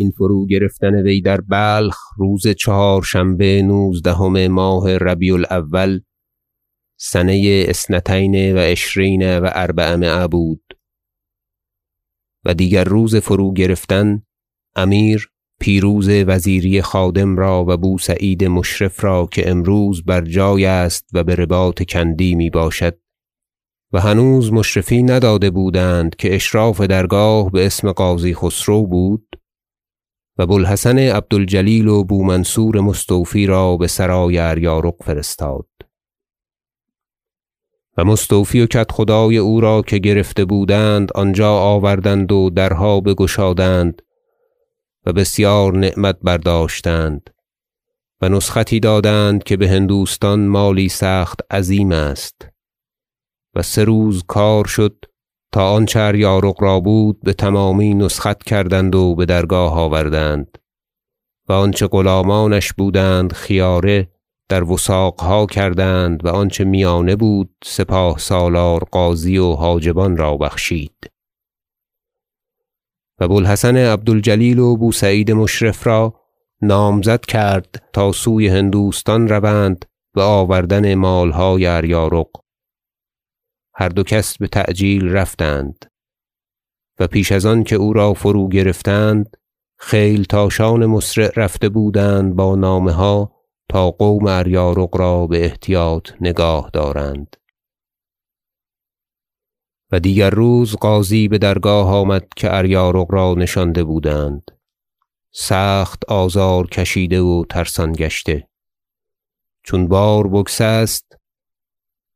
[0.00, 6.00] این فرو گرفتن وی در بلخ روز چهارشنبه نوزدهم ماه ربیع الأول
[7.00, 10.62] سنه اثنتین و عشرین و اربعمایه بود.
[12.44, 14.22] و دیگر روز فرو گرفتن
[14.76, 15.30] امیر
[15.60, 21.82] پیروز وزیری خادم را و بوسعید مشرف را که امروز بر جای است و برباط
[21.82, 23.00] کندی می باشد.
[23.92, 29.29] و هنوز مشرفی نداده بودند که اشراف درگاه باسم قاضی خسرو بود.
[30.40, 35.66] و بوالحسن عبد الجلیل و بومنصور مستوفی را بسرای اریارق فرستاد.
[37.96, 44.02] و مستوفی و کدخدای او را که گرفته بودند آنجا آوردند و درها بگشادند
[45.06, 47.30] و بسیار نعمت برداشتند
[48.20, 52.48] و نسختی دادند که بهندوستان مالی سخت عظیم است
[53.54, 55.04] و سه روز کار شد
[55.52, 60.58] تا آنچه اریارق را بود بتمامی نسخت کردند و بدرگاه آوردند
[61.48, 64.08] و آنچه غلامانش بودند خیاره
[64.48, 71.10] در وثاقها کردند و آنچه میانه بود سپاه سالار غازی و حاجبان را بخشید.
[73.20, 76.14] و بوالحسن عبد الجلیل و بوسعید مشرف را
[76.62, 82.28] نامزد کرد تا سوی هندوستان روند و آوردن مالهای اریارق
[83.80, 85.92] هر دو کس بتعجیل رفتند
[86.98, 89.36] و پیش از آن که او را فرو گرفتند
[89.78, 93.32] خیلتاشان مسرع رفته بودند با نامه ها
[93.68, 97.36] تا قوم اریارق را باحتیاط نگاه دارند.
[99.92, 104.50] و دیگر روز غازی بدرگاه آمد که اریارق را نشانده بودند.
[105.32, 108.48] سخت آزار کشیده و ترسان گشته.
[109.64, 111.19] چون بار بگسست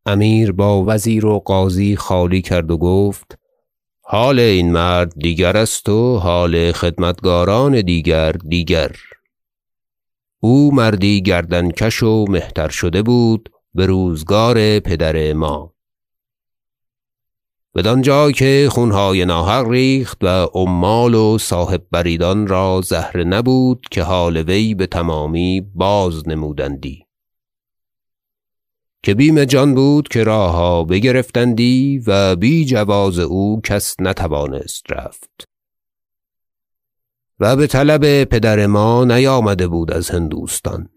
[0.07, 3.39] امیر با وزیر و غازی خالی کرد و گفت
[4.03, 8.97] حال این مرد دیگر است و حال خدمتگاران دیگر دیگر.
[10.41, 15.75] او مردی گردنکش و مهتر شده بود بروزگار پدر ما.
[17.75, 24.37] بدانجا که خونهای ناحق ریخت و عمال و صاحب بریدان را زهره نبود که حال
[24.37, 27.07] وی بتمامی بازنمودندی
[29.05, 35.49] که بیم جان بود که راهها بگرفتندی و بی جواز او کس نتوانست رفت.
[37.41, 40.89] و بطلب پدر ما نیامده بود از هندوستان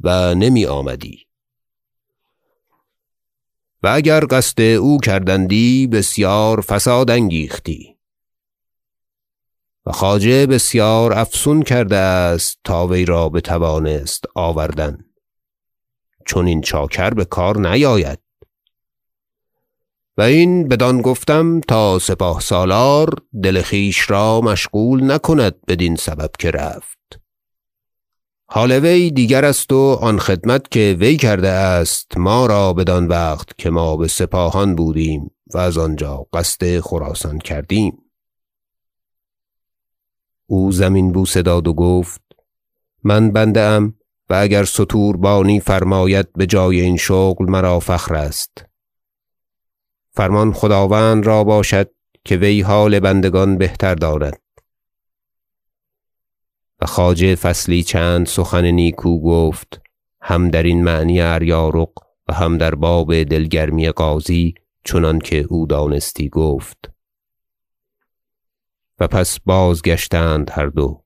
[0.00, 1.26] و نمی آمدی.
[3.82, 7.96] و اگر قصد او کردندی بسیار فساد انگیختی.
[9.86, 15.11] و خواجه بسیار افسون کرده است تا وی را بتوانست آوردن.
[16.26, 18.18] چنین چاکر بکار نیاید.
[20.16, 26.50] و این بدان گفتم تا سپاه سالار دل خویش را مشغول نکند بدین سبب که
[26.50, 26.98] رفت.
[28.46, 33.58] حال وی دیگر است و آن خدمت که وی کرده است ما را بدان وقت
[33.58, 37.98] که ما بسپاهان بودیم و از آنجا قصد خراسان کردیم.
[40.46, 42.22] او زمین بوسه داد و گفت
[43.04, 43.94] من بنده ام
[44.30, 48.64] و اگر ستوربانی فرماید بجای این شغل مرا فخر است.
[50.10, 51.90] فرمان خداوند را باشد
[52.24, 54.38] که وی حال بندگان بهتر داند
[56.80, 59.80] و خواجه فصلی چند سخن نیکو گفت
[60.20, 61.90] هم درین معنی اریارق
[62.28, 64.54] و هم در باب دلگرمی غازی
[64.84, 66.90] چنانکه او دانستی گفت.
[69.00, 71.01] و پس بازگشتند هر دو.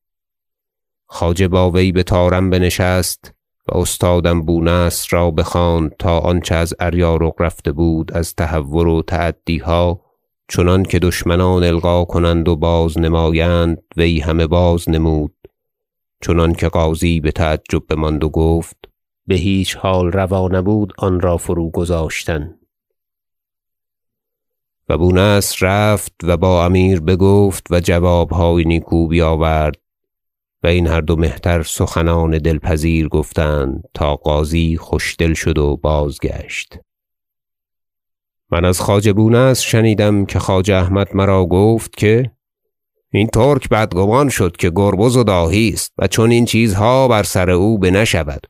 [1.06, 3.34] خواجه با وی بطارم بنشست
[3.68, 10.00] و استادم بونصر را بخواند تا آنچه از اریارق رفته بود از تهور و تعدیها
[10.48, 15.34] چنانکه دشمنان القا کنند و بازنمایند وی همه بازنمود.
[16.22, 18.76] چنانکه غازی بتعجب بماند و گفت
[19.26, 22.54] بهیچ حال روا نبود آن را فروگذاشتن
[24.88, 29.85] و بونصر رفت و با امیر بگفت و جوابهای نیکو بیاورد.
[30.66, 36.78] و این هر دو مهتر سخنان دلپذیر گفتند تا غازی خوشدل شد و بازگشت.
[38.50, 42.30] من از خواجه بونصر شنیدم که خواجه احمد مرا گفت که
[43.12, 47.50] این ترک بدگمان شد که گربز و داهی است و چون این چیزها بر سر
[47.50, 48.46] او بنشود.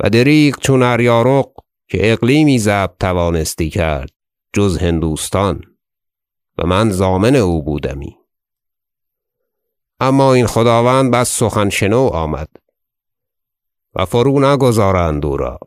[0.00, 1.48] و دریغ چون اریارق
[1.88, 4.10] که اقلیمی ضبط توانستی کرد
[4.52, 5.60] جز هندوستان
[6.58, 8.19] و من ضامن او بودمی.
[10.00, 12.48] اما این خداوند بس سخنشنو آمد
[13.94, 15.58] و فرو نگذارند او را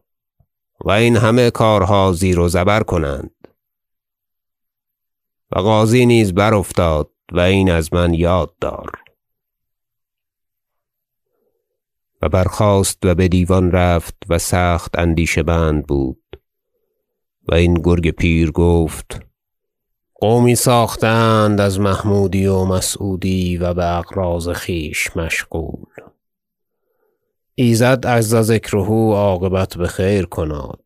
[0.85, 3.47] و این همه کارها زیر و زبر کنند
[5.51, 8.91] و قاضی نیز بر افتاد و این از من یاد دار
[12.21, 16.23] و برخاست و به دیوان رفت و سخت اندیشه بند بود
[17.47, 19.32] و این گرگ پیر گفت
[20.23, 25.85] قومی ساخته اند از محمودی و مسعودی و باغراض خویش مشغول.
[27.55, 30.83] ایزد عز ذکره عاقبت بخیر کناد.